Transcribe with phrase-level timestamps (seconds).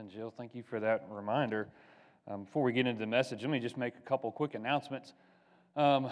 [0.00, 0.32] Amen, Jill.
[0.34, 1.68] Thank you for that reminder.
[2.26, 5.12] Um, before we get into the message, let me just make a couple quick announcements.
[5.76, 6.08] Um,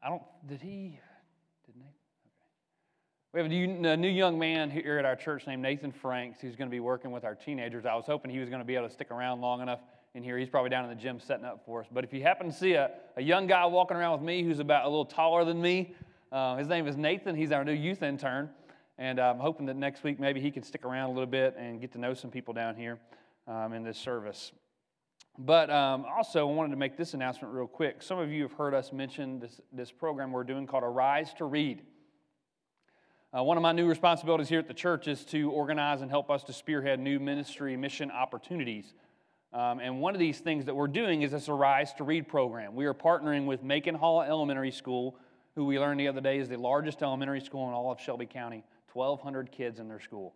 [0.00, 0.96] I don't, did he,
[1.66, 1.92] did Nathan?
[2.24, 3.32] Okay.
[3.32, 6.40] We have a new, a new young man here at our church named Nathan Franks
[6.40, 7.84] who's going to be working with our teenagers.
[7.84, 9.80] I was hoping he was going to be able to stick around long enough
[10.14, 10.38] in here.
[10.38, 11.88] He's probably down in the gym setting up for us.
[11.90, 14.60] But if you happen to see a, a young guy walking around with me who's
[14.60, 15.96] about a little taller than me,
[16.30, 17.34] uh, his name is Nathan.
[17.34, 18.50] He's our new youth intern.
[19.00, 21.80] And I'm hoping that next week maybe he can stick around a little bit and
[21.80, 22.98] get to know some people down here
[23.48, 24.52] um, in this service.
[25.38, 28.02] But um, also, I wanted to make this announcement real quick.
[28.02, 31.46] Some of you have heard us mention this, this program we're doing called Arise to
[31.46, 31.80] Read.
[33.34, 36.30] Uh, one of my new responsibilities here at the church is to organize and help
[36.30, 38.92] us to spearhead new ministry mission opportunities.
[39.54, 42.74] Um, and one of these things that we're doing is this Arise to Read program.
[42.74, 45.16] We are partnering with Macon Hall Elementary School,
[45.54, 48.26] who we learned the other day is the largest elementary school in all of Shelby
[48.26, 48.62] County.
[48.92, 50.34] 1,200 kids in their school.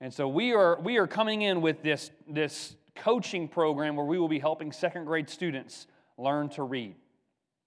[0.00, 4.18] And so we are, we are coming in with this, this coaching program where we
[4.18, 6.94] will be helping second grade students learn to read,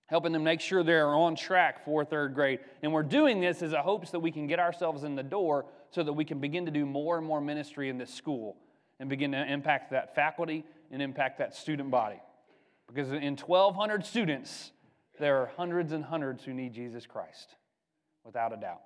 [0.07, 2.59] helping them make sure they're on track for third grade.
[2.81, 5.65] And we're doing this as a hopes that we can get ourselves in the door
[5.89, 8.57] so that we can begin to do more and more ministry in this school
[8.99, 12.21] and begin to impact that faculty and impact that student body.
[12.87, 14.71] Because in 1,200 students,
[15.19, 17.55] there are hundreds and hundreds who need Jesus Christ,
[18.25, 18.81] without a doubt.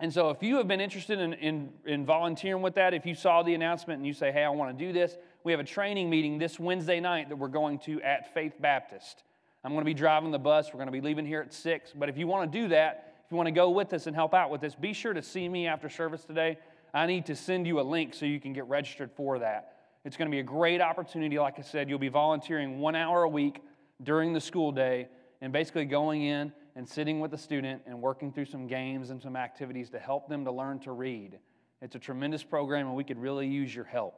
[0.00, 3.16] And so, if you have been interested in, in, in, volunteering with that, if you
[3.16, 5.64] saw the announcement and you say, hey, I want to do this, we have a
[5.64, 9.24] training meeting this Wednesday night that we're going to at Faith Baptist.
[9.64, 10.68] I'm going to be driving the bus.
[10.68, 11.92] We're going to be leaving here at 6.
[11.96, 14.14] But if you want to do that, if you want to go with us and
[14.14, 16.58] help out with this, be sure to see me after service today.
[16.94, 19.74] I need to send you a link so you can get registered for that.
[20.04, 21.38] It's going to be a great opportunity.
[21.38, 23.60] Like I said, you'll be volunteering one hour a week
[24.02, 25.08] during the school day
[25.40, 29.20] and basically going in and sitting with a student and working through some games and
[29.20, 31.36] some activities to help them to learn to read.
[31.82, 34.14] It's a tremendous program, and we could really use your help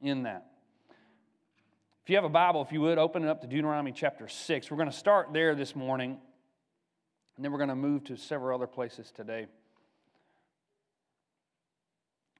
[0.00, 0.46] in that.
[2.02, 4.70] If you have a Bible, if you would, open it up to Deuteronomy chapter 6.
[4.70, 6.16] We're going to start there this morning,
[7.36, 9.46] and then we're going to move to several other places today.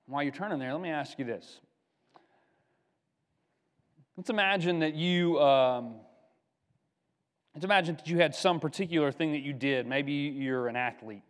[0.06, 1.60] While you're turning there, let me ask you this.
[4.16, 5.96] Let's imagine that you um,
[7.56, 9.86] Let's imagine that you had some particular thing that you did.
[9.86, 11.22] Maybe you're an athlete.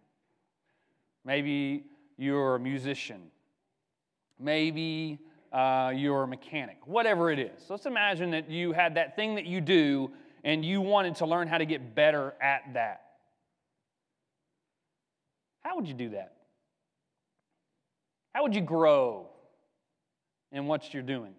[1.24, 1.84] Maybe
[2.18, 3.30] you're a musician.
[4.36, 5.20] Maybe
[5.52, 6.78] uh, you're a mechanic.
[6.84, 7.66] Whatever it is.
[7.68, 10.10] Let's imagine that you had that thing that you do
[10.42, 13.02] and you wanted to learn how to get better at that.
[15.62, 16.32] How would you do that?
[18.34, 19.28] How would you grow
[20.50, 21.34] in what you're doing?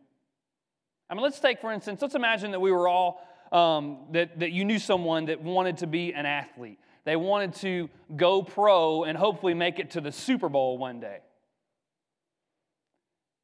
[1.10, 4.52] I mean, let's take, for instance, let's imagine that we were all um, that, that
[4.52, 6.80] you knew someone that wanted to be an athlete.
[7.06, 11.20] They wanted to go pro and hopefully make it to the Super Bowl one day.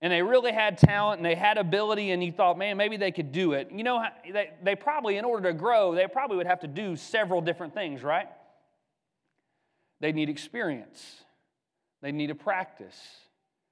[0.02, 3.12] And they really had talent and they had ability, and you thought, man, maybe they
[3.12, 3.70] could do it.
[3.74, 6.98] You know, they, they probably, in order to grow, they probably would have to do
[6.98, 8.28] several different things, right?
[10.02, 11.24] They need experience,
[12.02, 13.00] they need a practice,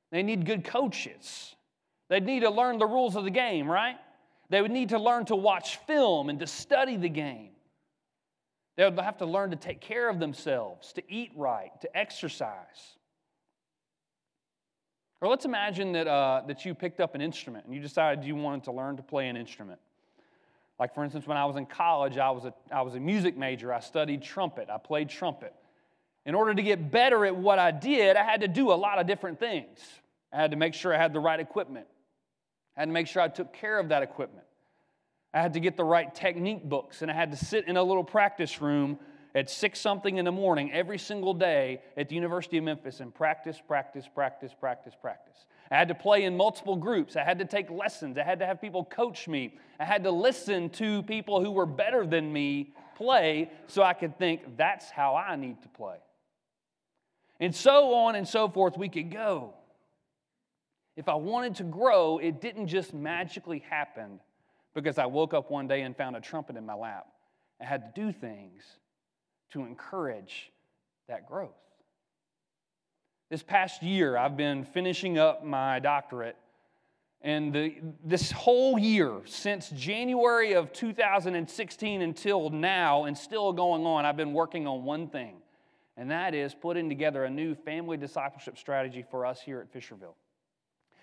[0.10, 1.54] they need good coaches,
[2.10, 3.98] they need to learn the rules of the game, right?
[4.52, 7.52] They would need to learn to watch film and to study the game.
[8.76, 12.98] They would have to learn to take care of themselves, to eat right, to exercise.
[15.22, 18.36] Or let's imagine that, uh, that you picked up an instrument and you decided you
[18.36, 19.80] wanted to learn to play an instrument.
[20.78, 23.38] Like, for instance, when I was in college, I was, a, I was a music
[23.38, 23.72] major.
[23.72, 25.56] I studied trumpet, I played trumpet.
[26.26, 29.00] In order to get better at what I did, I had to do a lot
[29.00, 29.80] of different things.
[30.34, 31.88] I had to make sure I had the right equipment.
[32.82, 34.48] I had to make sure I took care of that equipment.
[35.36, 37.84] I had to get the right technique books, and I had to sit in a
[37.84, 38.98] little practice room
[39.36, 43.14] at six something in the morning every single day at the University of Memphis and
[43.14, 45.46] practice, practice, practice, practice, practice.
[45.70, 47.16] I had to play in multiple groups.
[47.16, 48.18] I had to take lessons.
[48.18, 49.60] I had to have people coach me.
[49.80, 54.18] I had to listen to people who were better than me play so I could
[54.18, 55.98] think, that's how I need to play.
[57.40, 59.54] And so on and so forth, we could go.
[60.96, 64.20] If I wanted to grow, it didn't just magically happen
[64.74, 67.08] because I woke up one day and found a trumpet in my lap.
[67.60, 68.64] I had to do things
[69.52, 70.52] to encourage
[71.08, 71.52] that growth.
[73.30, 76.36] This past year, I've been finishing up my doctorate,
[77.22, 84.06] and the, this whole year, since January of 2016 until now, and still going on,
[84.06, 85.36] I've been working on one thing,
[85.96, 90.16] and that is putting together a new family discipleship strategy for us here at Fisherville.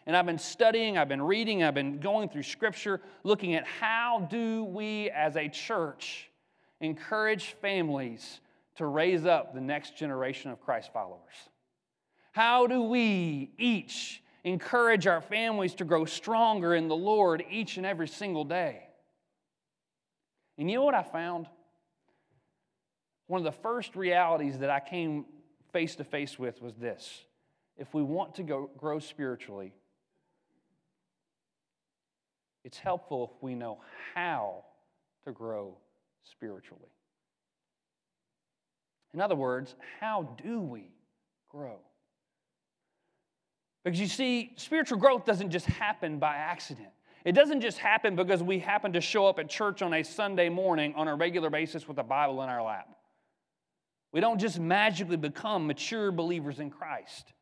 [0.09, 4.27] And I've been studying, I've been reading, I've been going through scripture, looking at how
[4.29, 6.29] do we as a church
[6.81, 8.41] encourage families
[8.77, 11.35] to raise up the next generation of Christ followers?
[12.33, 17.87] How do we each encourage our families to grow stronger in the Lord each and
[17.87, 18.83] every single day.
[20.57, 21.47] And you know what I found?
[23.27, 25.27] One of the first realities that I came
[25.73, 27.25] face to face with was this
[27.77, 29.73] if we want to go, grow spiritually,
[32.69, 33.79] it's helpful if we know
[34.15, 34.63] how
[35.25, 35.75] to grow
[36.23, 36.91] spiritually.
[39.15, 40.91] In other words, how do we
[41.49, 41.79] grow?
[43.83, 46.91] Because you see, spiritual growth doesn't just happen by accident.
[47.25, 50.51] It doesn't just happen because we happen to show up at church on a Sunday
[50.51, 52.87] morning on a regular basis with a Bible in our lap.
[54.13, 57.33] We don't just magically become mature believers in Christ.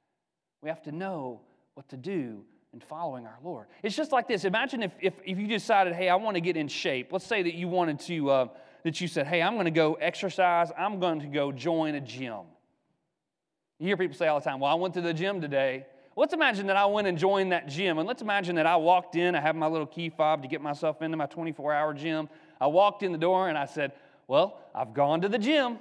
[0.62, 1.40] We have to know
[1.74, 2.44] what to do
[2.76, 3.68] in following our Lord.
[3.82, 4.44] It's just like this.
[4.44, 7.10] Imagine if, if, if you decided, hey, I want to get in shape.
[7.10, 8.48] Let's say that you wanted to, uh,
[8.82, 12.02] that you said, hey, I'm going to go exercise, I'm going to go join a
[12.02, 12.42] gym.
[13.78, 15.86] You hear people say all the time, well, I went to the gym today.
[16.16, 19.16] Let's imagine that I went and joined that gym, and let's imagine that I walked
[19.16, 22.28] in, I have my little key fob to get myself into my 24 hour gym.
[22.60, 23.92] I walked in the door and I said,
[24.28, 25.78] Well, I've gone to the gym.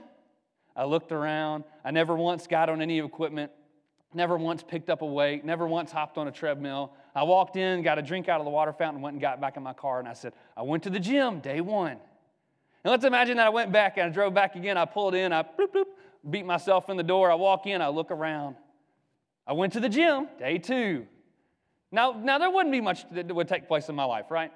[0.77, 1.65] I looked around.
[1.83, 3.51] I never once got on any equipment,
[4.15, 6.93] never once picked up a weight, never once hopped on a treadmill.
[7.13, 9.57] I walked in, got a drink out of the water fountain, went and got back
[9.57, 11.97] in my car, and I said, I went to the gym day one.
[12.85, 14.77] And let's imagine that I went back and I drove back again.
[14.77, 15.85] I pulled in, I bloop, bloop,
[16.29, 17.31] beat myself in the door.
[17.31, 18.55] I walk in, I look around.
[19.47, 21.07] I went to the gym, day two.
[21.91, 24.51] Now, now there wouldn't be much that would take place in my life, right?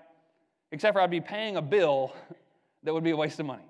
[0.71, 2.13] Except for I'd be paying a bill
[2.83, 3.69] that would be a waste of money.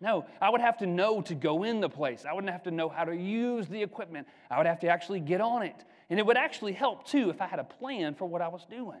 [0.00, 2.24] No, I would have to know to go in the place.
[2.28, 4.28] I wouldn't have to know how to use the equipment.
[4.50, 5.84] I would have to actually get on it.
[6.08, 8.64] And it would actually help too if I had a plan for what I was
[8.70, 9.00] doing.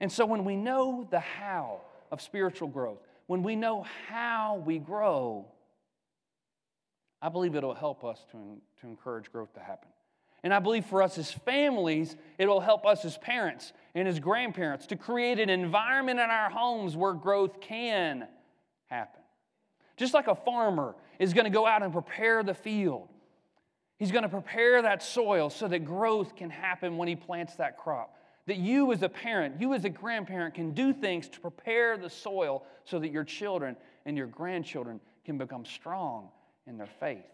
[0.00, 1.80] And so when we know the how
[2.12, 5.46] of spiritual growth, when we know how we grow,
[7.20, 9.88] I believe it'll help us to, to encourage growth to happen.
[10.44, 14.86] And I believe for us as families, it'll help us as parents and as grandparents
[14.88, 18.28] to create an environment in our homes where growth can
[18.88, 19.20] happen.
[19.96, 23.08] Just like a farmer is going to go out and prepare the field,
[23.98, 27.78] he's going to prepare that soil so that growth can happen when he plants that
[27.78, 28.14] crop.
[28.46, 32.08] That you, as a parent, you, as a grandparent, can do things to prepare the
[32.08, 33.76] soil so that your children
[34.06, 36.30] and your grandchildren can become strong
[36.66, 37.26] in their faith.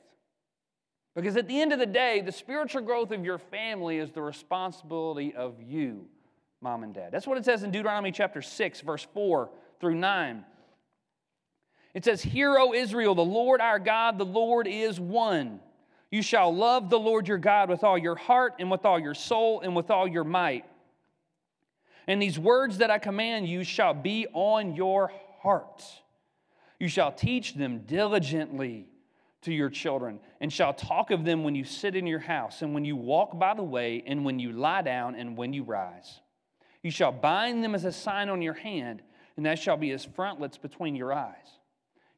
[1.15, 4.23] Because at the end of the day, the spiritual growth of your family is the
[4.23, 6.06] responsibility of you,
[6.61, 7.12] mom and dad.
[7.12, 10.45] That's what it says in Deuteronomy chapter 6, verse 4 through 9.
[11.94, 15.61] It says, Hear, O Israel, the Lord our God, the Lord is one.
[16.11, 19.14] You shall love the Lord your God with all your heart and with all your
[19.14, 20.64] soul and with all your might.
[22.06, 25.11] And these words that I command you shall be on your
[25.41, 25.82] heart.
[26.79, 28.88] You shall teach them diligently
[29.43, 32.75] to your children, and shall talk of them when you sit in your house, and
[32.75, 36.20] when you walk by the way, and when you lie down, and when you rise.
[36.82, 39.02] You shall bind them as a sign on your hand,
[39.37, 41.54] and that shall be as frontlets between your eyes.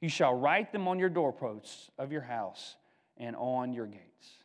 [0.06, 2.76] You shall write them on your doorposts of your house
[3.16, 4.38] and on your gates.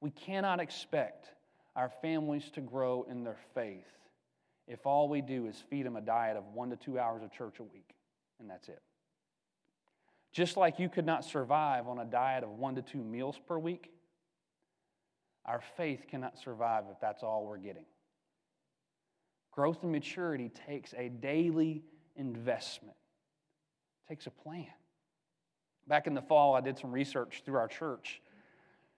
[0.00, 1.28] We cannot expect
[1.76, 3.86] our families to grow in their faith
[4.66, 7.30] if all we do is feed them a diet of one to two hours of
[7.30, 7.94] church a week,
[8.40, 8.82] and that's it.
[10.32, 13.60] Just like you could not survive on a diet of one to two meals per
[13.60, 13.88] week,
[15.46, 17.86] our faith cannot survive if that's all we're getting.
[19.52, 21.84] Growth and maturity takes a daily
[22.16, 22.96] investment,
[24.04, 24.66] it takes a plan.
[25.88, 28.20] Back in the fall, I did some research through our church,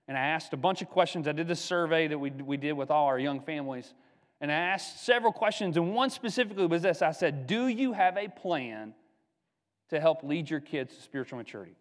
[0.07, 1.27] and I asked a bunch of questions.
[1.27, 3.95] I did this survey that we, we did with all our young families,
[4.41, 8.17] and I asked several questions, and one specifically was this I said, Do you have
[8.17, 8.95] a plan
[9.91, 11.77] to help lead your kids to spiritual maturity?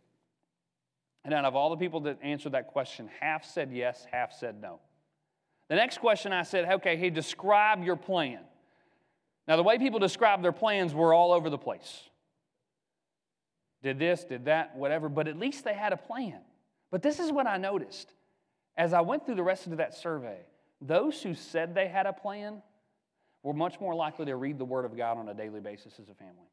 [1.26, 4.62] And out of all the people that answered that question, half said yes, half said
[4.62, 4.80] no.
[5.70, 8.40] The next question I said, okay, hey, describe your plan.
[9.48, 12.02] Now, the way people describe their plans were all over the place.
[13.84, 16.40] Did this, did that, whatever, but at least they had a plan.
[16.90, 18.14] But this is what I noticed.
[18.76, 20.38] As I went through the rest of that survey,
[20.82, 22.62] those who said they had a plan
[23.44, 26.10] were much more likely to read the Word of God on a daily basis as
[26.10, 26.48] a family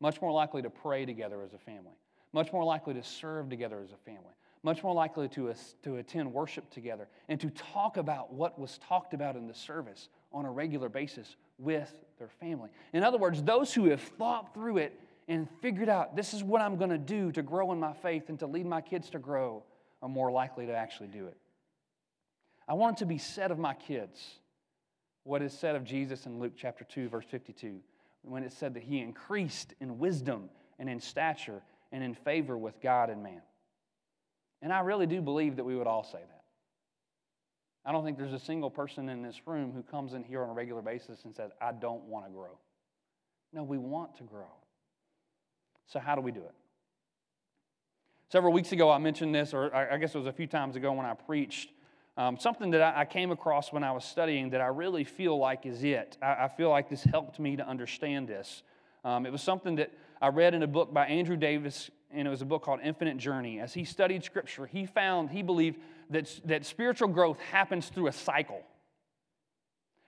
[0.00, 1.94] much more likely to pray together as a family,
[2.32, 4.32] much more likely to serve together as a family,
[4.62, 9.14] much more likely to, to attend worship together, and to talk about what was talked
[9.14, 12.68] about in the service on a regular basis with their family.
[12.92, 16.60] In other words, those who have thought through it and figured out this is what
[16.60, 19.18] I'm going to do to grow in my faith and to lead my kids to
[19.18, 19.64] grow
[20.02, 21.36] are more likely to actually do it.
[22.68, 24.20] I want it to be said of my kids
[25.24, 27.80] what is said of Jesus in Luke chapter 2, verse 52
[28.26, 32.80] when it said that he increased in wisdom and in stature and in favor with
[32.80, 33.42] God and man.
[34.62, 36.42] And I really do believe that we would all say that.
[37.84, 40.50] I don't think there's a single person in this room who comes in here on
[40.50, 42.58] a regular basis and says, I don't want to grow.
[43.52, 44.50] No, we want to grow.
[45.86, 46.54] So, how do we do it?
[48.28, 50.92] Several weeks ago, I mentioned this, or I guess it was a few times ago
[50.92, 51.70] when I preached,
[52.16, 55.66] um, something that I came across when I was studying that I really feel like
[55.66, 56.16] is it.
[56.22, 58.62] I, I feel like this helped me to understand this.
[59.04, 62.30] Um, it was something that I read in a book by Andrew Davis, and it
[62.30, 63.60] was a book called Infinite Journey.
[63.60, 65.78] As he studied Scripture, he found, he believed
[66.10, 68.62] that, that spiritual growth happens through a cycle,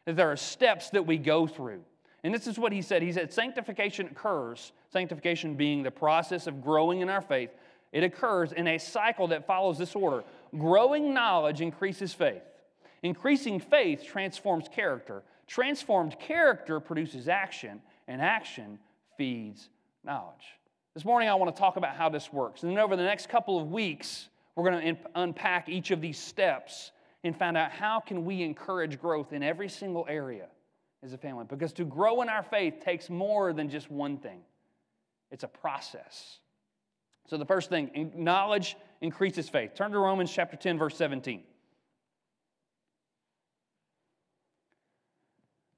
[0.06, 1.82] that there are steps that we go through.
[2.24, 3.02] And this is what he said.
[3.02, 7.50] He said, Sanctification occurs, sanctification being the process of growing in our faith,
[7.92, 10.24] it occurs in a cycle that follows this order
[10.56, 12.42] growing knowledge increases faith,
[13.02, 18.78] increasing faith transforms character, transformed character produces action, and action
[19.16, 19.68] feeds
[20.04, 20.56] knowledge.
[20.94, 22.62] This morning, I want to talk about how this works.
[22.62, 26.18] And then over the next couple of weeks, we're going to unpack each of these
[26.18, 26.90] steps
[27.22, 30.46] and find out how can we encourage growth in every single area
[31.02, 31.44] as a family.
[31.48, 34.40] Because to grow in our faith takes more than just one thing,
[35.30, 36.38] it's a process.
[37.28, 39.74] So the first thing, knowledge increases faith.
[39.74, 41.42] Turn to Romans chapter 10, verse 17.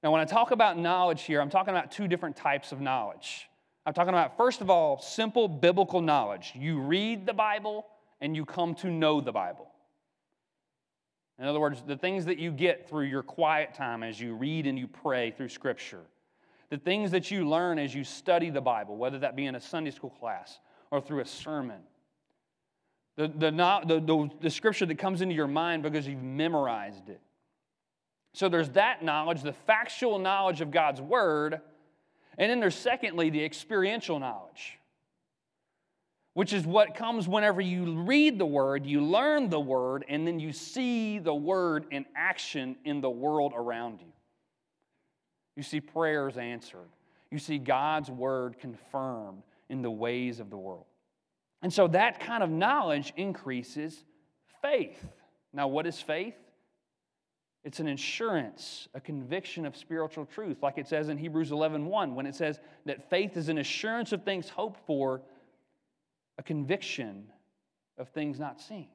[0.02, 3.48] Now, when I talk about knowledge here, I'm talking about two different types of knowledge.
[3.84, 6.52] I'm talking about, first of all, simple biblical knowledge.
[6.54, 7.86] You read the Bible
[8.20, 9.70] and you come to know the Bible.
[11.40, 14.66] In other words, the things that you get through your quiet time as you read
[14.66, 16.02] and you pray through Scripture,
[16.68, 19.60] the things that you learn as you study the Bible, whether that be in a
[19.60, 21.80] Sunday school class or through a sermon,
[23.16, 23.50] the, the,
[23.86, 27.22] the, the, the Scripture that comes into your mind because you've memorized it.
[28.34, 31.62] So there's that knowledge, the factual knowledge of God's Word,
[32.36, 34.78] and then there's secondly the experiential knowledge
[36.34, 40.38] which is what comes whenever you read the word, you learn the word, and then
[40.38, 44.12] you see the word in action in the world around you.
[45.56, 46.88] You see prayers answered,
[47.30, 50.86] you see God's word confirmed in the ways of the world.
[51.62, 54.04] And so that kind of knowledge increases
[54.62, 55.04] faith.
[55.52, 56.34] Now, what is faith?
[57.62, 62.14] It's an assurance, a conviction of spiritual truth, like it says in Hebrews 11 1,
[62.14, 65.20] when it says that faith is an assurance of things hoped for
[66.40, 67.26] a conviction
[67.98, 68.88] of things not seen.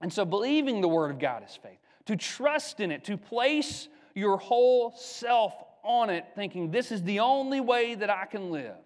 [0.00, 1.80] And so, believing the Word of God is faith.
[2.06, 7.18] To trust in it, to place your whole self on it, thinking this is the
[7.18, 8.76] only way that I can live,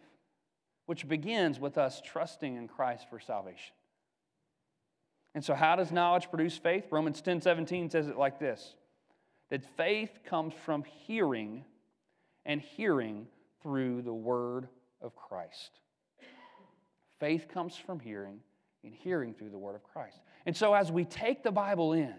[0.87, 3.75] which begins with us trusting in Christ for salvation.
[5.35, 6.87] And so, how does knowledge produce faith?
[6.91, 8.77] Romans 10 17 says it like this
[9.51, 11.67] that faith comes from hearing,
[12.47, 13.27] and hearing
[13.63, 14.69] through the Word
[15.03, 15.81] of Christ.
[17.23, 18.41] Faith comes from hearing,
[18.83, 20.19] and hearing through the word of Christ.
[20.45, 22.17] And so, as we take the Bible in,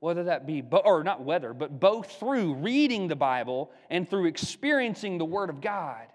[0.00, 5.16] whether that be, or not whether, but both through reading the Bible and through experiencing
[5.16, 6.06] the Word of God,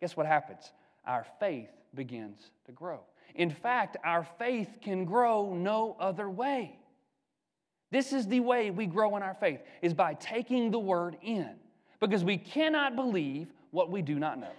[0.00, 0.72] guess what happens?
[1.06, 3.02] Our faith begins to grow.
[3.36, 6.76] In fact, our faith can grow no other way.
[7.92, 11.54] This is the way we grow in our faith, is by taking the Word in,
[12.00, 14.50] because we cannot believe what we do not know.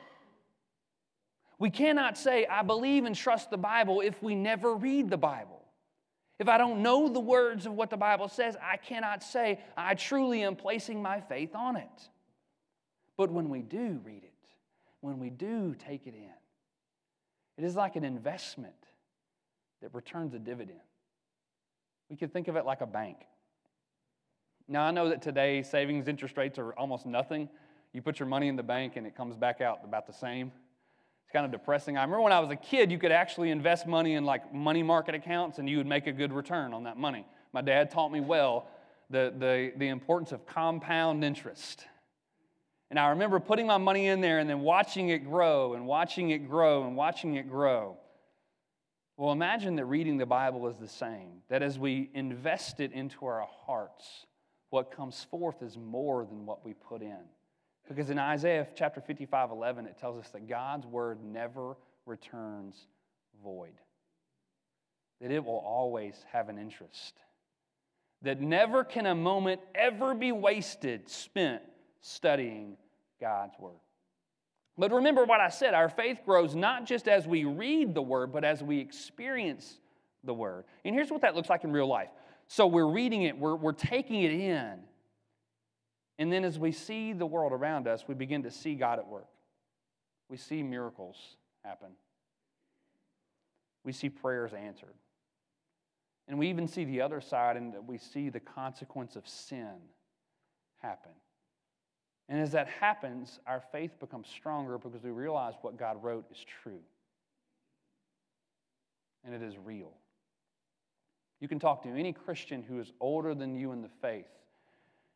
[1.57, 5.61] We cannot say, I believe and trust the Bible if we never read the Bible.
[6.37, 9.95] If I don't know the words of what the Bible says, I cannot say, I
[9.95, 12.09] truly am placing my faith on it.
[13.17, 14.33] But when we do read it,
[14.99, 16.29] when we do take it in,
[17.57, 18.75] it is like an investment
[19.81, 20.79] that returns a dividend.
[22.09, 23.17] We could think of it like a bank.
[24.67, 27.47] Now, I know that today savings interest rates are almost nothing.
[27.93, 30.51] You put your money in the bank and it comes back out about the same
[31.31, 31.97] kind of depressing.
[31.97, 34.83] I remember when I was a kid, you could actually invest money in like money
[34.83, 37.25] market accounts and you would make a good return on that money.
[37.53, 38.67] My dad taught me well
[39.09, 41.85] the, the, the importance of compound interest.
[42.89, 46.29] And I remember putting my money in there and then watching it grow and watching
[46.29, 47.97] it grow and watching it grow.
[49.17, 53.25] Well, imagine that reading the Bible is the same, that as we invest it into
[53.25, 54.25] our hearts,
[54.69, 57.17] what comes forth is more than what we put in.
[57.87, 62.87] Because in Isaiah chapter 55 11, it tells us that God's word never returns
[63.43, 63.73] void,
[65.21, 67.13] that it will always have an interest,
[68.21, 71.61] that never can a moment ever be wasted spent
[72.01, 72.77] studying
[73.19, 73.79] God's word.
[74.77, 78.33] But remember what I said our faith grows not just as we read the word,
[78.33, 79.79] but as we experience
[80.23, 80.65] the word.
[80.83, 82.09] And here's what that looks like in real life.
[82.47, 84.79] So we're reading it, we're, we're taking it in.
[86.17, 89.07] And then as we see the world around us, we begin to see God at
[89.07, 89.27] work.
[90.29, 91.17] We see miracles
[91.63, 91.89] happen.
[93.83, 94.95] We see prayers answered.
[96.27, 99.75] And we even see the other side, and we see the consequence of sin
[100.81, 101.11] happen.
[102.27, 106.43] And as that happens, our faith becomes stronger because we realize what God wrote is
[106.63, 106.81] true.
[109.23, 109.93] And it is real.
[111.39, 114.25] You can talk to any Christian who is older than you in the faith,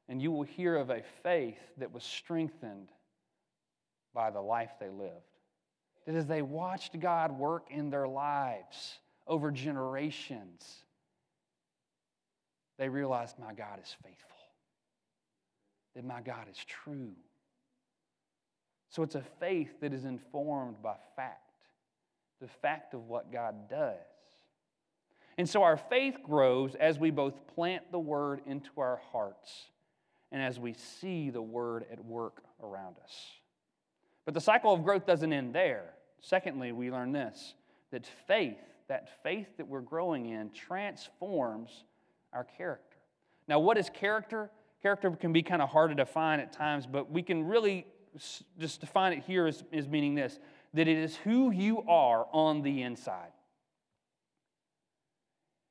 [0.09, 2.89] and you will hear of a faith that was strengthened
[4.13, 5.13] by the life they lived.
[6.05, 8.97] That as they watched God work in their lives
[9.27, 10.83] over generations,
[12.77, 14.29] they realized, my God is faithful
[15.95, 17.11] that my God is true.
[18.89, 21.51] So it's a faith that is informed by fact,
[22.41, 23.97] the fact of what God does.
[25.37, 29.65] And so our faith grows as we both plant the word into our hearts
[30.31, 33.13] and as we see the word at work around us.
[34.25, 35.93] But the cycle of growth doesn't end there.
[36.21, 37.53] Secondly, we learn this
[37.91, 41.83] that faith, that faith that we're growing in, transforms
[42.33, 42.98] our character.
[43.48, 44.51] Now, what is character?
[44.83, 47.88] Character can be kind of hard to define at times, but we can really
[48.59, 50.39] just define it here as, as meaning this
[50.74, 53.31] that it is who you are on the inside.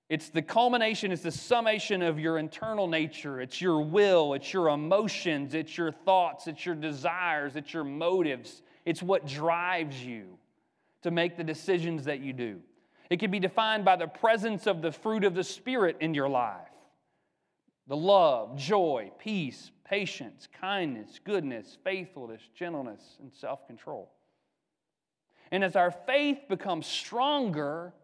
[0.08, 3.40] It's the culmination, it's the summation of your internal nature.
[3.42, 8.62] It's your will, it's your emotions, it's your thoughts, it's your desires, it's your motives.
[8.86, 10.38] It's what drives you
[11.02, 12.60] to make the decisions that you do.
[13.10, 16.28] It can be defined by the presence of the fruit of the Spirit in your
[16.28, 16.68] life
[17.86, 24.10] the love, joy, peace, patience, kindness, goodness, faithfulness, gentleness, and self control.
[25.50, 27.94] And as our faith becomes stronger,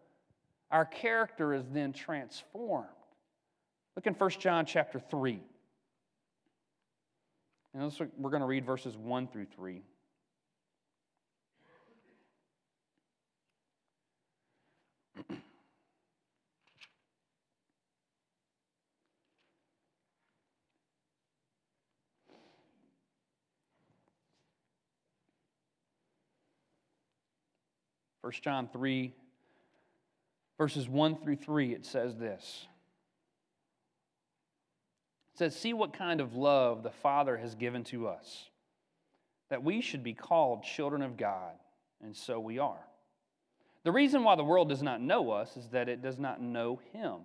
[0.71, 2.87] our character is then transformed.
[3.95, 5.39] Look in 1 John chapter 3.
[7.73, 9.81] And we're going to read verses 1 through 3.
[28.25, 29.13] 1 John 3,
[30.57, 32.67] verses 1 through 3, it says this.
[35.33, 38.49] It says, See what kind of love the Father has given to us,
[39.49, 41.53] that we should be called children of God,
[42.03, 42.85] and so we are.
[43.83, 46.79] The reason why the world does not know us is that it does not know
[46.91, 47.17] Him.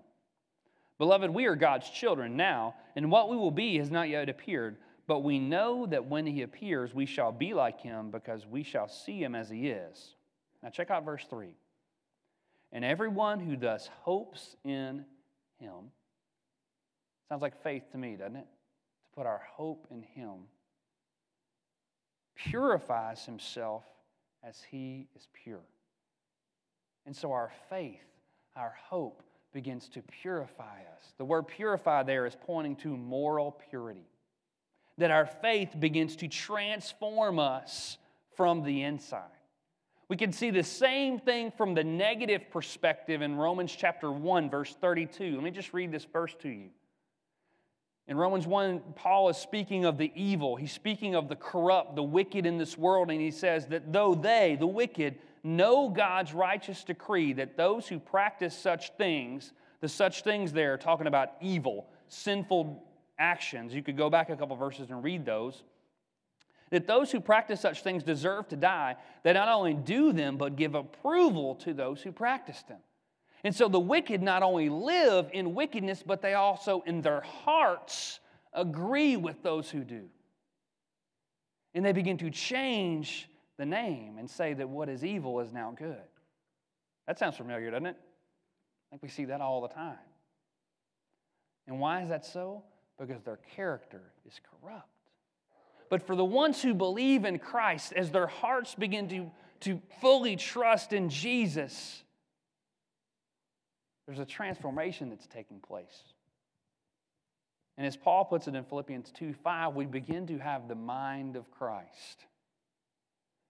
[0.99, 4.77] Beloved, we are God's children now, and what we will be has not yet appeared,
[5.07, 8.89] but we know that when He appears, we shall be like Him because we shall
[8.89, 10.17] see Him as He is.
[10.63, 11.55] Now, check out verse 3.
[12.73, 15.05] And everyone who thus hopes in
[15.59, 15.91] him,
[17.29, 18.47] sounds like faith to me, doesn't it?
[18.47, 20.47] To put our hope in him,
[22.37, 23.85] purifies himself
[24.43, 25.65] as he is pure.
[27.07, 27.99] And so our faith,
[28.57, 31.13] our hope, begins to purify us.
[31.19, 34.07] The word purify there is pointing to moral purity.
[34.99, 37.99] That our faith begins to transform us
[38.37, 39.25] from the inside.
[40.11, 44.75] We can see the same thing from the negative perspective in Romans chapter 1, verse
[44.81, 45.37] 32.
[45.37, 46.71] Let me just read this verse to you.
[48.09, 50.57] In Romans 1, Paul is speaking of the evil.
[50.57, 54.17] He's speaking of the corrupt, the wicked in this world, and he says that though
[54.17, 60.25] they, the wicked, know God's righteous decree that those who practice such things, the such
[60.25, 62.83] things there, talking about evil, sinful
[63.17, 65.63] actions, you could go back a couple verses and read those
[66.71, 70.57] that those who practice such things deserve to die, they not only do them, but
[70.57, 72.79] give approval to those who practice them.
[73.43, 78.21] And so the wicked not only live in wickedness, but they also in their hearts
[78.53, 80.05] agree with those who do.
[81.75, 85.73] And they begin to change the name and say that what is evil is now
[85.77, 85.97] good.
[87.07, 87.97] That sounds familiar, doesn't it?
[87.97, 89.99] I think we see that all the time.
[91.67, 92.63] And why is that so?
[92.99, 94.89] Because their character is corrupt.
[95.91, 99.31] But for the ones who believe in Christ, as their hearts begin to,
[99.63, 102.05] to fully trust in Jesus,
[104.07, 106.05] there's a transformation that's taking place.
[107.77, 111.35] And as Paul puts it in Philippians 2 5, we begin to have the mind
[111.35, 112.25] of Christ.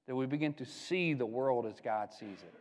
[0.06, 2.54] That we begin to see the world as God sees it,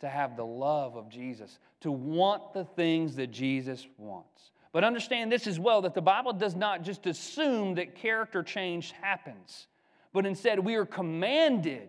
[0.00, 4.52] to have the love of Jesus, to want the things that Jesus wants.
[4.72, 8.92] But understand this as well that the Bible does not just assume that character change
[8.92, 9.66] happens,
[10.12, 11.88] but instead we are commanded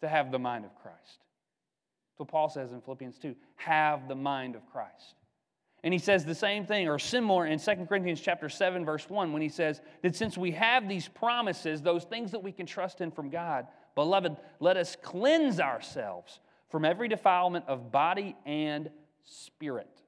[0.00, 1.18] to have the mind of Christ.
[2.16, 5.14] What Paul says in Philippians 2 have the mind of Christ.
[5.82, 9.32] And he says the same thing or similar in 2 Corinthians chapter 7 verse 1
[9.32, 13.00] when he says that since we have these promises, those things that we can trust
[13.00, 18.90] in from God, beloved, let us cleanse ourselves from every defilement of body and
[19.24, 20.03] spirit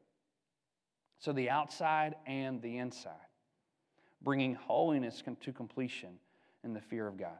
[1.19, 3.13] So the outside and the inside,
[4.23, 6.19] bringing holiness to completion
[6.65, 7.39] in the fear of God.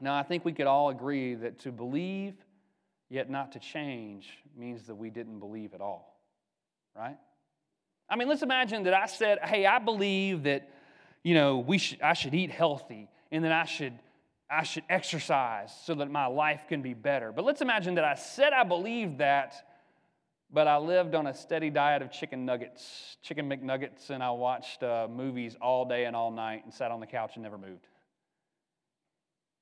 [0.00, 2.34] Now, I think we could all agree that to believe
[3.08, 6.20] yet not to change means that we didn't believe at all,
[6.94, 7.16] right?
[8.08, 10.68] I mean, let's imagine that I said, hey, I believe that,
[11.22, 13.94] you know, we should, I should eat healthy and that I should,
[14.50, 17.32] I should exercise so that my life can be better.
[17.32, 19.54] But let's imagine that I said I believed that,
[20.52, 24.82] but I lived on a steady diet of chicken nuggets, chicken McNuggets, and I watched
[24.82, 27.88] uh, movies all day and all night and sat on the couch and never moved.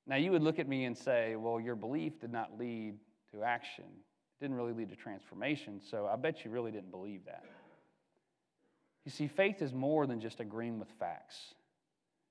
[0.07, 2.95] Now, you would look at me and say, well, your belief did not lead
[3.31, 3.85] to action.
[3.85, 7.43] It didn't really lead to transformation, so I bet you really didn't believe that.
[9.03, 11.55] You see, faith is more than just agreeing with facts.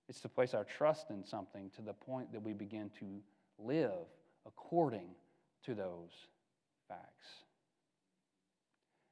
[0.09, 3.07] It's to place our trust in something to the point that we begin to
[3.59, 4.07] live
[4.47, 5.09] according
[5.65, 6.11] to those
[6.89, 7.45] facts.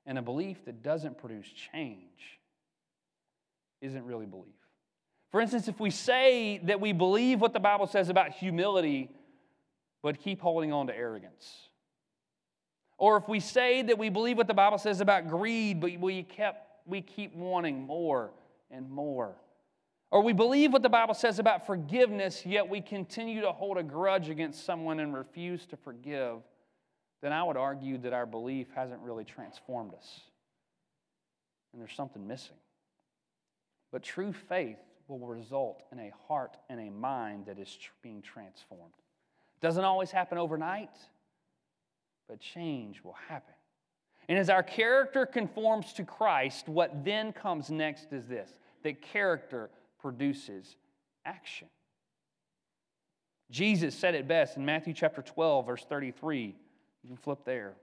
[0.04, 2.40] And a belief that doesn't produce change
[3.80, 4.54] isn't really belief.
[5.30, 9.10] For instance, if we say that we believe what the Bible says about humility,
[10.02, 11.68] but keep holding on to arrogance,
[12.98, 16.22] or if we say that we believe what the Bible says about greed, but we,
[16.22, 18.30] kept, we keep wanting more
[18.70, 19.34] and more,
[20.10, 23.82] or we believe what the Bible says about forgiveness, yet we continue to hold a
[23.82, 26.38] grudge against someone and refuse to forgive,
[27.22, 30.20] then I would argue that our belief hasn't really transformed us.
[31.72, 32.56] And there's something missing.
[33.92, 38.92] But true faith will result in a heart and a mind that is being transformed.
[39.60, 40.90] Doesn't always happen overnight,
[42.28, 43.54] but change will happen.
[44.28, 48.50] And as our character conforms to Christ, what then comes next is this
[48.82, 50.76] that character produces
[51.24, 51.68] action.
[53.50, 56.56] Jesus said it best in Matthew chapter 12, verse 33.
[57.02, 57.74] You can flip there.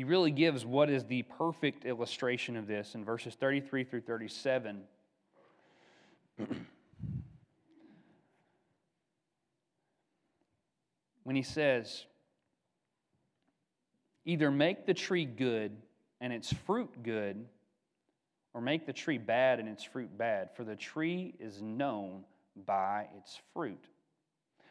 [0.00, 4.80] he really gives what is the perfect illustration of this in verses 33 through 37.
[11.24, 12.06] when he says,
[14.24, 15.76] Either make the tree good
[16.22, 17.44] and its fruit good,
[18.54, 22.24] or make the tree bad and its fruit bad, for the tree is known
[22.66, 23.84] by its fruit.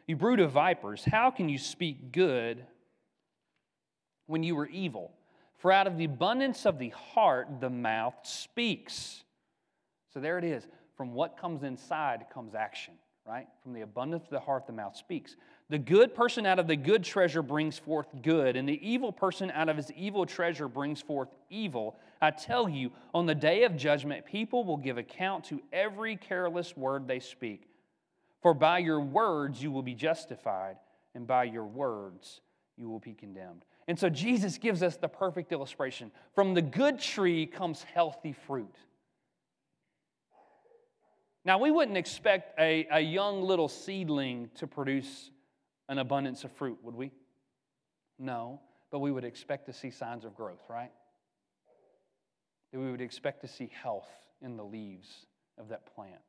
[0.08, 2.66] You brood of vipers, how can you speak good
[4.26, 5.12] when you were evil?
[5.58, 9.24] For out of the abundance of the heart, the mouth speaks.
[10.14, 10.68] So there it is.
[10.96, 12.94] From what comes inside comes action,
[13.28, 13.48] right?
[13.62, 15.36] From the abundance of the heart, the mouth speaks.
[15.70, 19.52] The good person out of the good treasure brings forth good, and the evil person
[19.52, 21.96] out of his evil treasure brings forth evil.
[22.20, 26.76] I tell you, on the day of judgment, people will give account to every careless
[26.76, 27.68] word they speak.
[28.42, 30.78] For by your words you will be justified,
[31.14, 32.42] and by your words
[32.76, 33.64] you will be condemned.
[33.88, 36.12] And so Jesus gives us the perfect illustration.
[36.34, 38.76] From the good tree comes healthy fruit.
[41.46, 45.32] Now, we wouldn't expect a, a young little seedling to produce
[45.90, 47.12] an abundance of fruit, would we?
[48.18, 50.92] No, but we would expect to see signs of growth, right?
[52.72, 54.10] That we would expect to see health
[54.42, 55.26] in the leaves
[55.58, 56.22] of that plant.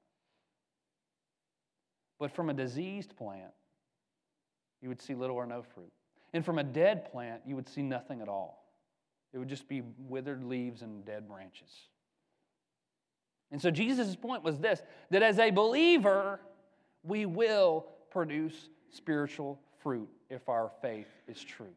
[2.18, 3.52] But from a diseased plant,
[4.80, 5.92] you would see little or no fruit.
[6.32, 8.64] And from a dead plant, you would see nothing at all.
[9.32, 11.70] It would just be withered leaves and dead branches.
[13.52, 16.40] And so Jesus' point was this that as a believer,
[17.02, 21.74] we will produce spiritual fruit if our faith is true.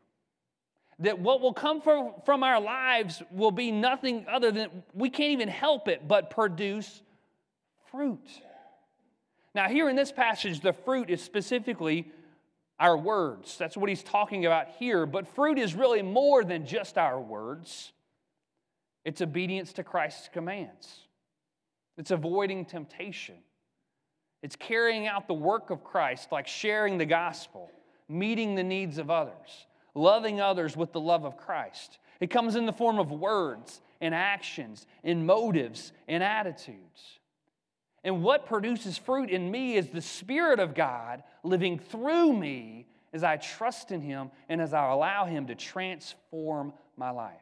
[1.00, 5.32] That what will come from, from our lives will be nothing other than we can't
[5.32, 7.02] even help it but produce
[7.92, 8.28] fruit.
[9.56, 12.12] Now, here in this passage, the fruit is specifically
[12.80, 13.58] our words.
[13.58, 15.06] That's what he's talking about here.
[15.06, 17.92] But fruit is really more than just our words,
[19.06, 21.02] it's obedience to Christ's commands,
[21.98, 23.36] it's avoiding temptation,
[24.44, 27.72] it's carrying out the work of Christ, like sharing the gospel,
[28.10, 31.98] meeting the needs of others, loving others with the love of Christ.
[32.20, 37.20] It comes in the form of words and actions and motives and attitudes.
[38.04, 43.24] And what produces fruit in me is the Spirit of God living through me as
[43.24, 47.38] I trust in Him and as I allow Him to transform my life.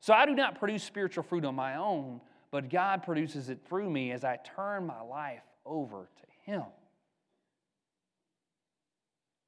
[0.00, 3.88] So I do not produce spiritual fruit on my own, but God produces it through
[3.88, 6.64] me as I turn my life over to Him.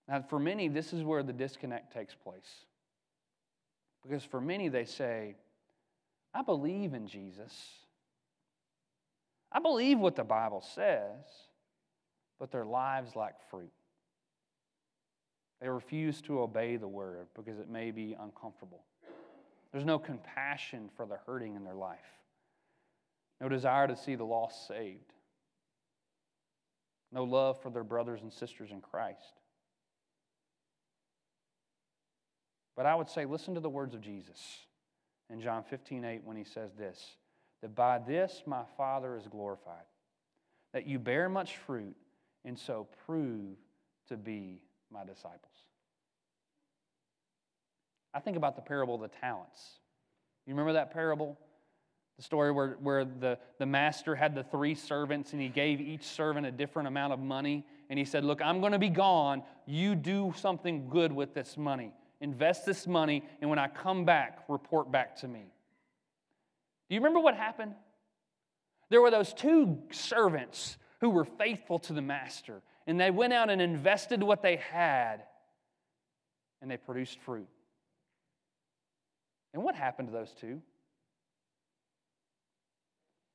[0.08, 2.66] Now, for many, this is where the disconnect takes place.
[4.02, 5.36] Because for many, they say,
[6.34, 7.52] I believe in Jesus.
[9.50, 11.24] I believe what the Bible says,
[12.38, 13.70] but their lives lack fruit.
[15.60, 18.82] They refuse to obey the word because it may be uncomfortable.
[19.72, 21.98] There's no compassion for the hurting in their life,
[23.40, 25.13] no desire to see the lost saved,
[27.14, 29.40] no love for their brothers and sisters in Christ.
[32.76, 34.40] But I would say, listen to the words of Jesus
[35.30, 37.16] in John 15, 8 when he says this
[37.62, 39.86] that by this my Father is glorified,
[40.74, 41.96] that you bear much fruit
[42.44, 43.56] and so prove
[44.08, 44.60] to be
[44.92, 45.40] my disciples.
[48.12, 49.60] I think about the parable of the talents.
[50.46, 51.38] You remember that parable?
[52.16, 56.04] The story where, where the, the master had the three servants and he gave each
[56.04, 57.66] servant a different amount of money.
[57.90, 59.42] And he said, Look, I'm going to be gone.
[59.66, 61.92] You do something good with this money.
[62.20, 65.44] Invest this money, and when I come back, report back to me.
[66.88, 67.74] Do you remember what happened?
[68.88, 73.50] There were those two servants who were faithful to the master, and they went out
[73.50, 75.24] and invested what they had,
[76.62, 77.48] and they produced fruit.
[79.52, 80.62] And what happened to those two?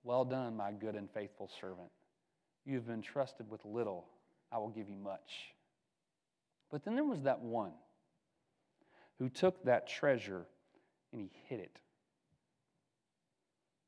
[0.04, 1.90] Well done, my good and faithful servant.
[2.66, 4.08] You have been trusted with little,
[4.52, 5.54] I will give you much.
[6.72, 7.74] But then there was that one
[9.18, 10.46] who took that treasure
[11.12, 11.80] and he hid it.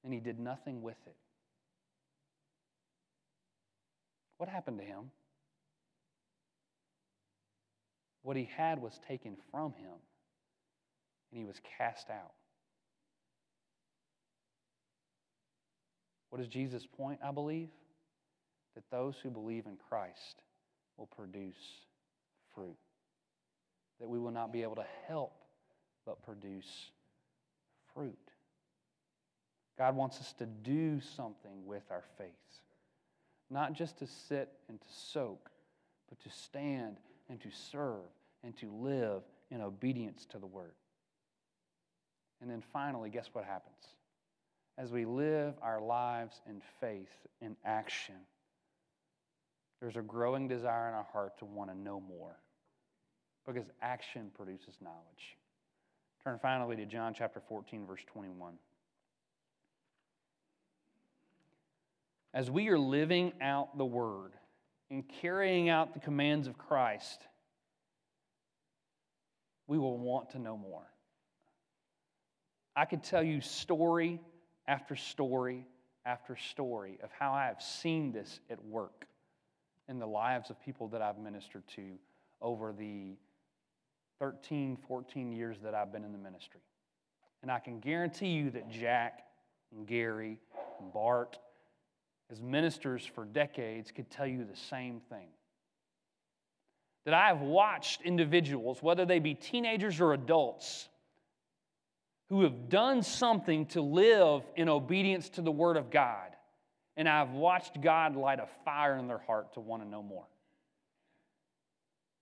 [0.04, 1.16] And he did nothing with it.
[4.38, 5.12] What happened to him?
[8.24, 9.94] What he had was taken from him,
[11.32, 12.34] and he was cast out.
[16.32, 17.70] What is Jesus' point, I believe?
[18.74, 20.42] That those who believe in Christ
[20.98, 21.86] will produce
[22.56, 22.78] fruit
[24.02, 25.32] that we will not be able to help
[26.06, 26.90] but produce
[27.94, 28.18] fruit.
[29.78, 32.28] God wants us to do something with our faith,
[33.50, 35.50] not just to sit and to soak,
[36.10, 36.98] but to stand
[37.30, 38.10] and to serve
[38.44, 40.74] and to live in obedience to the word.
[42.42, 43.76] And then finally, guess what happens?
[44.82, 48.16] As we live our lives in faith, in action,
[49.80, 52.36] there's a growing desire in our heart to want to know more
[53.46, 55.38] because action produces knowledge.
[56.24, 58.56] Turn finally to John chapter 14, verse 21.
[62.34, 64.32] As we are living out the word
[64.90, 67.22] and carrying out the commands of Christ,
[69.68, 70.88] we will want to know more.
[72.76, 74.20] I could tell you story
[74.68, 75.66] after story
[76.06, 79.06] after story of how I have seen this at work
[79.88, 81.84] in the lives of people that I've ministered to
[82.42, 83.16] over the
[84.20, 86.62] 13, 14 years that I've been in the ministry.
[87.42, 89.24] And I can guarantee you that Jack
[89.76, 90.40] and Gary
[90.80, 91.38] and Bart,
[92.32, 95.28] as ministers for decades, could tell you the same thing.
[97.06, 100.88] That I have watched individuals, whether they be teenagers or adults,
[102.32, 106.30] who have done something to live in obedience to the Word of God.
[106.96, 110.24] And I've watched God light a fire in their heart to want to know more.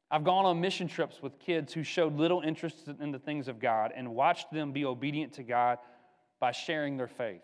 [0.10, 3.60] I've gone on mission trips with kids who showed little interest in the things of
[3.60, 5.78] God and watched them be obedient to God
[6.40, 7.44] by sharing their faith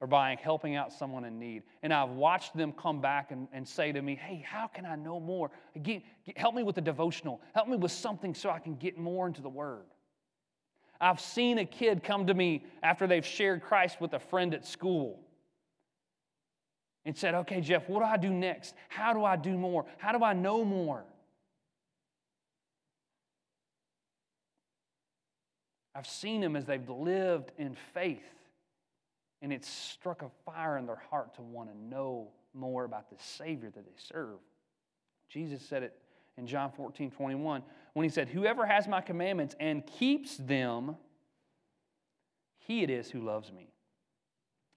[0.00, 1.64] or by helping out someone in need.
[1.82, 4.96] And I've watched them come back and, and say to me, Hey, how can I
[4.96, 5.50] know more?
[5.82, 6.04] Get,
[6.36, 7.42] help me with the devotional.
[7.54, 9.84] Help me with something so I can get more into the Word.
[11.02, 14.64] I've seen a kid come to me after they've shared Christ with a friend at
[14.64, 15.18] school
[17.04, 18.74] and said, Okay, Jeff, what do I do next?
[18.88, 19.84] How do I do more?
[19.98, 21.02] How do I know more?
[25.92, 28.22] I've seen them as they've lived in faith,
[29.42, 33.16] and it's struck a fire in their heart to want to know more about the
[33.18, 34.38] Savior that they serve.
[35.28, 35.94] Jesus said it
[36.38, 37.62] in John 14, 21,
[37.94, 40.96] when he said, Whoever has my commandments and keeps them,
[42.58, 43.72] he it is who loves me.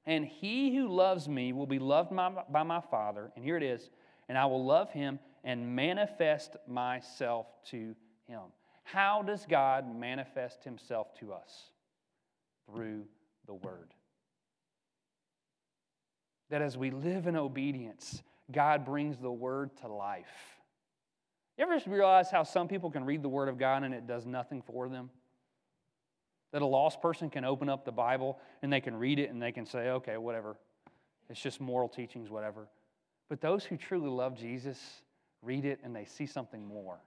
[0.05, 3.31] And he who loves me will be loved by my Father.
[3.35, 3.89] And here it is.
[4.29, 7.95] And I will love him and manifest myself to
[8.27, 8.41] him.
[8.83, 11.69] How does God manifest himself to us?
[12.67, 13.05] Through
[13.47, 13.93] the Word.
[16.49, 20.54] That as we live in obedience, God brings the Word to life.
[21.57, 24.07] You ever just realize how some people can read the Word of God and it
[24.07, 25.09] does nothing for them?
[26.51, 29.41] That a lost person can open up the Bible and they can read it and
[29.41, 30.57] they can say, okay, whatever.
[31.29, 32.67] It's just moral teachings, whatever.
[33.29, 34.79] But those who truly love Jesus
[35.41, 36.99] read it and they see something more.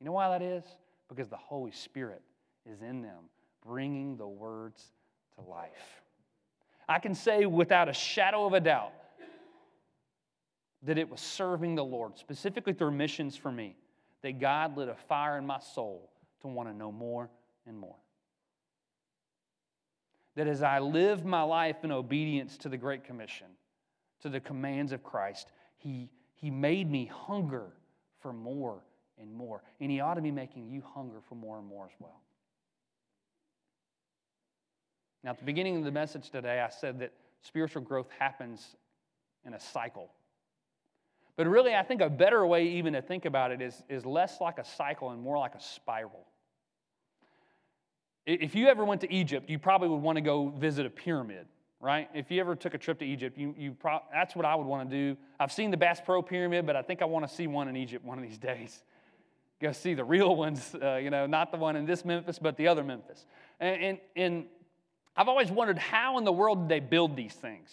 [0.00, 0.64] You know why that is?
[1.08, 2.22] Because the Holy Spirit
[2.70, 3.24] is in them,
[3.66, 4.92] bringing the words
[5.36, 6.02] to life.
[6.88, 8.92] I can say without a shadow of a doubt
[10.82, 13.76] that it was serving the Lord, specifically through missions for me,
[14.22, 17.30] that God lit a fire in my soul to want to know more
[17.66, 17.96] and more.
[20.34, 23.46] That as I live my life in obedience to the Great Commission,
[24.22, 27.66] to the commands of Christ, He, he made me hunger
[28.20, 28.82] for more
[29.20, 29.62] and more.
[29.80, 32.20] And He ought to be making you hunger for more and more as well.
[35.22, 38.76] Now, at the beginning of the message today, I said that spiritual growth happens
[39.44, 40.10] in a cycle.
[41.36, 44.40] But really, I think a better way even to think about it is, is less
[44.40, 46.26] like a cycle and more like a spiral.
[48.26, 51.46] If you ever went to Egypt, you probably would want to go visit a pyramid,
[51.80, 52.08] right?
[52.14, 54.66] If you ever took a trip to Egypt, you, you pro- that's what I would
[54.66, 55.16] want to do.
[55.40, 57.76] I've seen the Bass Pro Pyramid, but I think I want to see one in
[57.76, 58.82] Egypt one of these days.
[59.60, 62.56] Go see the real ones, uh, you know, not the one in this Memphis, but
[62.56, 63.24] the other Memphis.
[63.58, 64.44] And, and, and
[65.16, 67.70] I've always wondered how in the world did they build these things?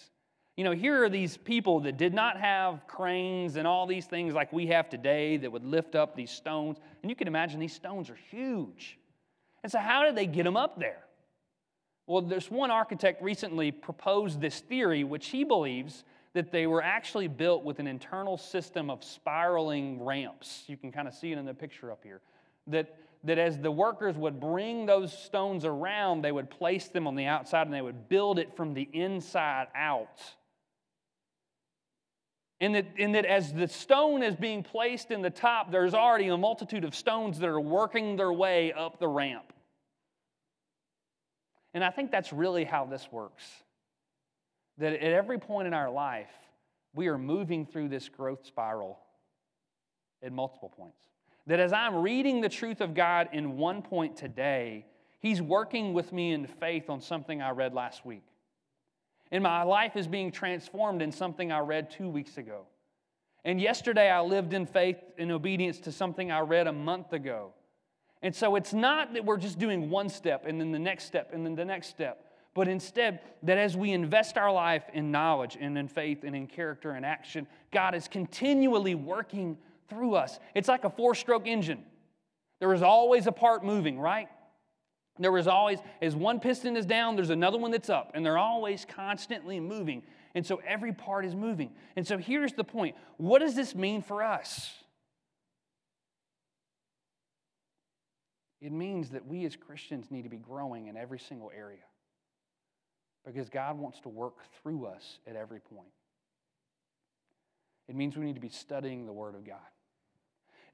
[0.59, 4.33] You know, here are these people that did not have cranes and all these things
[4.33, 6.79] like we have today that would lift up these stones.
[7.01, 8.99] And you can imagine these stones are huge.
[9.63, 11.05] And so, how did they get them up there?
[12.07, 17.29] Well, there's one architect recently proposed this theory, which he believes that they were actually
[17.29, 20.65] built with an internal system of spiraling ramps.
[20.67, 22.19] You can kind of see it in the picture up here.
[22.67, 27.15] That that as the workers would bring those stones around, they would place them on
[27.15, 30.19] the outside and they would build it from the inside out.
[32.61, 36.27] And that, and that as the stone is being placed in the top, there's already
[36.27, 39.53] a multitude of stones that are working their way up the ramp.
[41.73, 43.43] And I think that's really how this works.
[44.77, 46.31] That at every point in our life,
[46.93, 48.99] we are moving through this growth spiral
[50.21, 51.09] at multiple points
[51.49, 54.85] that as I'm reading the truth of God in one point today,
[55.19, 58.23] He's working with me in faith on something I read last week.
[59.31, 62.65] And my life is being transformed in something I read two weeks ago.
[63.45, 67.53] And yesterday I lived in faith and obedience to something I read a month ago.
[68.21, 71.31] And so it's not that we're just doing one step and then the next step
[71.33, 75.57] and then the next step, but instead that as we invest our life in knowledge
[75.59, 80.39] and in faith and in character and action, God is continually working through us.
[80.53, 81.85] It's like a four stroke engine.
[82.59, 84.27] There is always a part moving, right?
[85.19, 88.37] There is always, as one piston is down, there's another one that's up, and they're
[88.37, 90.01] always constantly moving.
[90.33, 91.71] And so every part is moving.
[91.97, 94.71] And so here's the point what does this mean for us?
[98.61, 101.77] It means that we as Christians need to be growing in every single area
[103.25, 105.91] because God wants to work through us at every point.
[107.87, 109.57] It means we need to be studying the Word of God.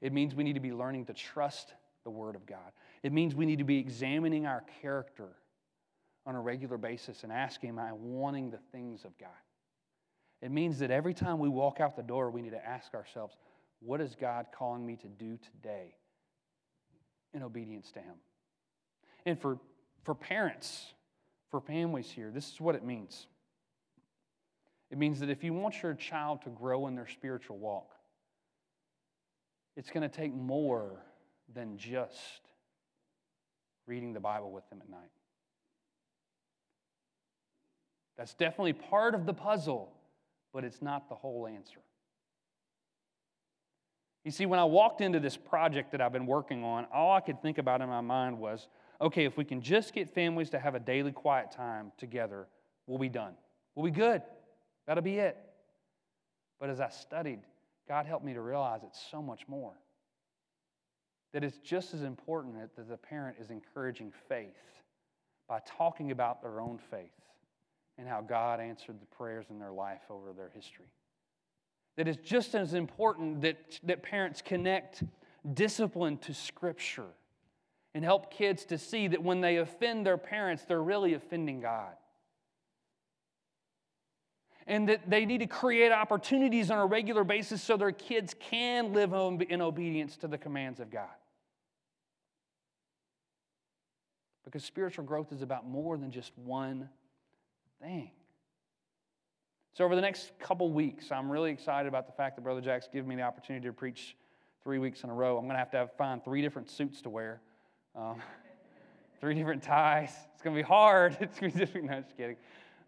[0.00, 1.72] It means we need to be learning to trust
[2.04, 2.72] the Word of God.
[3.02, 5.28] It means we need to be examining our character
[6.26, 9.28] on a regular basis and asking, Am I wanting the things of God?
[10.42, 13.36] It means that every time we walk out the door, we need to ask ourselves,
[13.80, 15.94] What is God calling me to do today
[17.32, 18.16] in obedience to Him?
[19.24, 19.58] And for,
[20.04, 20.92] for parents,
[21.50, 23.26] for families here, this is what it means.
[24.90, 27.90] It means that if you want your child to grow in their spiritual walk,
[29.76, 31.02] it's going to take more
[31.52, 32.40] than just
[33.86, 35.10] reading the Bible with them at night.
[38.16, 39.92] That's definitely part of the puzzle,
[40.52, 41.80] but it's not the whole answer.
[44.24, 47.20] You see, when I walked into this project that I've been working on, all I
[47.20, 48.66] could think about in my mind was
[49.00, 52.48] okay, if we can just get families to have a daily quiet time together,
[52.86, 53.34] we'll be done.
[53.74, 54.22] We'll be good.
[54.86, 55.36] That'll be it.
[56.58, 57.40] But as I studied,
[57.86, 59.74] God helped me to realize it's so much more.
[61.32, 64.82] That it's just as important that the parent is encouraging faith
[65.48, 67.10] by talking about their own faith
[67.98, 70.86] and how God answered the prayers in their life over their history.
[71.96, 75.02] That it's just as important that, that parents connect
[75.54, 77.06] discipline to Scripture
[77.94, 81.94] and help kids to see that when they offend their parents, they're really offending God
[84.66, 88.92] and that they need to create opportunities on a regular basis so their kids can
[88.92, 89.12] live
[89.48, 91.08] in obedience to the commands of God.
[94.44, 96.88] Because spiritual growth is about more than just one
[97.80, 98.10] thing.
[99.74, 102.88] So, over the next couple weeks, I'm really excited about the fact that Brother Jack's
[102.90, 104.16] given me the opportunity to preach
[104.62, 105.36] three weeks in a row.
[105.36, 107.42] I'm going to have to have, find three different suits to wear,
[107.94, 108.22] um,
[109.20, 110.12] three different ties.
[110.32, 111.18] It's going to be hard.
[111.20, 111.90] It's going to be different.
[111.90, 112.36] No, just kidding.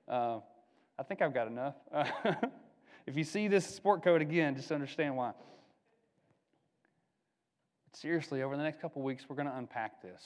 [0.08, 0.38] Uh,
[0.98, 1.74] I think I've got enough.
[3.06, 5.32] if you see this sport coat again, just understand why.
[7.94, 10.22] Seriously, over the next couple weeks, we're going to unpack this.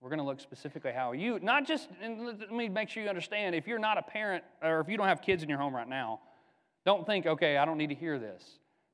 [0.00, 3.54] We're going to look specifically how you, not just, let me make sure you understand,
[3.54, 5.88] if you're not a parent or if you don't have kids in your home right
[5.88, 6.20] now,
[6.84, 8.42] don't think, okay, I don't need to hear this.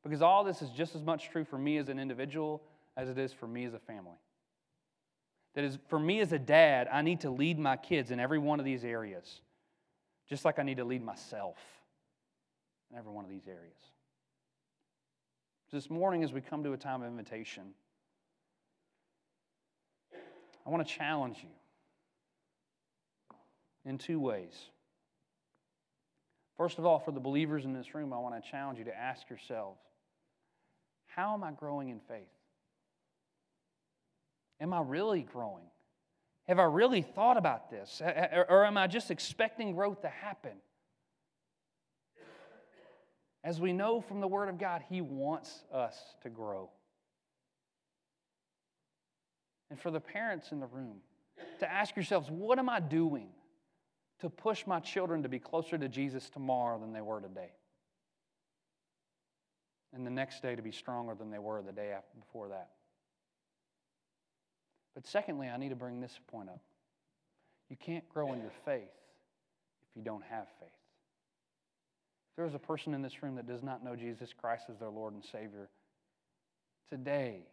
[0.02, 2.62] Because all this is just as much true for me as an individual
[2.96, 4.16] as it is for me as a family.
[5.54, 8.38] That is, for me as a dad, I need to lead my kids in every
[8.38, 9.40] one of these areas,
[10.28, 11.56] just like I need to lead myself
[12.90, 13.78] in every one of these areas.
[15.72, 17.72] This morning, as we come to a time of invitation,
[20.66, 21.48] I want to challenge you
[23.84, 24.54] in two ways.
[26.56, 28.96] First of all, for the believers in this room, I want to challenge you to
[28.96, 29.80] ask yourselves
[31.06, 32.28] how am I growing in faith?
[34.60, 35.71] Am I really growing?
[36.48, 38.02] Have I really thought about this?
[38.48, 40.52] Or am I just expecting growth to happen?
[43.44, 46.70] As we know from the Word of God, He wants us to grow.
[49.70, 50.96] And for the parents in the room,
[51.60, 53.28] to ask yourselves, what am I doing
[54.20, 57.52] to push my children to be closer to Jesus tomorrow than they were today?
[59.94, 62.70] And the next day to be stronger than they were the day before that.
[64.94, 66.60] But secondly, I need to bring this point up.
[67.70, 70.68] You can't grow in your faith if you don't have faith.
[72.30, 74.78] If there is a person in this room that does not know Jesus Christ as
[74.78, 75.68] their Lord and Savior,
[76.90, 77.46] today,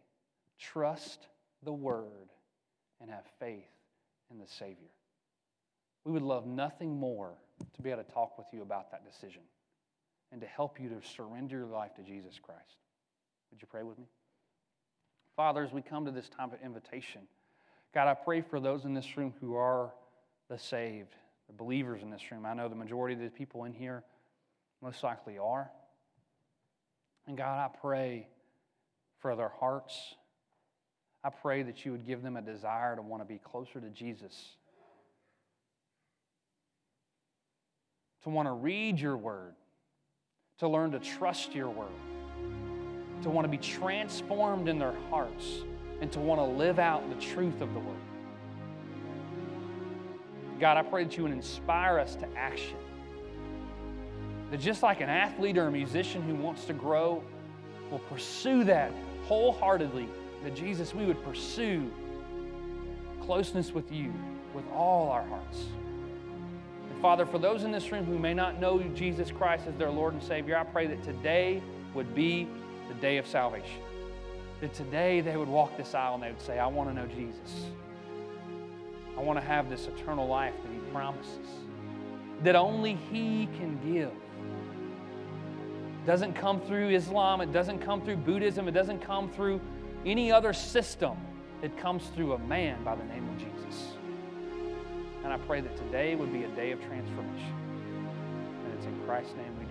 [0.58, 1.26] trust
[1.62, 2.28] the Word
[3.00, 3.68] and have faith
[4.30, 4.90] in the Savior.
[6.04, 7.32] We would love nothing more
[7.74, 9.42] to be able to talk with you about that decision
[10.32, 12.76] and to help you to surrender your life to Jesus Christ.
[13.50, 14.06] Would you pray with me?
[15.40, 17.22] Father, as we come to this time of invitation,
[17.94, 19.90] God, I pray for those in this room who are
[20.50, 21.14] the saved,
[21.46, 22.44] the believers in this room.
[22.44, 24.04] I know the majority of the people in here
[24.82, 25.70] most likely are.
[27.26, 28.28] And God, I pray
[29.20, 30.14] for their hearts.
[31.24, 33.88] I pray that you would give them a desire to want to be closer to
[33.88, 34.56] Jesus,
[38.24, 39.54] to want to read your word,
[40.58, 41.88] to learn to trust your word
[43.22, 45.62] to want to be transformed in their hearts
[46.00, 47.96] and to want to live out the truth of the word.
[50.58, 52.76] God, I pray that you would inspire us to action.
[54.50, 57.22] That just like an athlete or a musician who wants to grow
[57.90, 58.92] will pursue that
[59.26, 60.08] wholeheartedly,
[60.44, 61.90] that Jesus, we would pursue
[63.22, 64.12] closeness with you
[64.54, 65.64] with all our hearts.
[66.90, 69.90] And Father, for those in this room who may not know Jesus Christ as their
[69.90, 71.62] Lord and Savior, I pray that today
[71.94, 72.48] would be
[72.90, 73.80] the day of salvation.
[74.60, 77.06] That today they would walk this aisle and they would say, I want to know
[77.06, 77.66] Jesus.
[79.16, 81.48] I want to have this eternal life that He promises,
[82.42, 84.10] that only He can give.
[86.02, 89.60] It doesn't come through Islam, it doesn't come through Buddhism, it doesn't come through
[90.04, 91.16] any other system.
[91.62, 93.92] It comes through a man by the name of Jesus.
[95.22, 97.54] And I pray that today would be a day of transformation.
[98.64, 99.69] And it's in Christ's name we